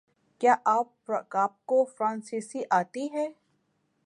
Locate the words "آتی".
2.71-3.07